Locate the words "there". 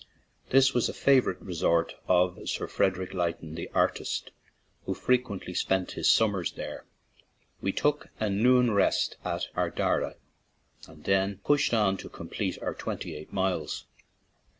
6.53-6.85